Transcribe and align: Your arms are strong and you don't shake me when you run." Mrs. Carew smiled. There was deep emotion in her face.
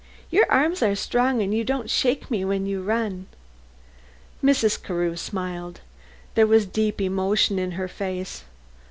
Your 0.31 0.51
arms 0.51 0.81
are 0.81 0.95
strong 0.95 1.43
and 1.43 1.53
you 1.53 1.63
don't 1.63 1.87
shake 1.87 2.31
me 2.31 2.43
when 2.43 2.65
you 2.65 2.81
run." 2.81 3.27
Mrs. 4.43 4.81
Carew 4.81 5.15
smiled. 5.15 5.81
There 6.33 6.47
was 6.47 6.65
deep 6.65 6.99
emotion 6.99 7.59
in 7.59 7.73
her 7.73 7.87
face. 7.87 8.43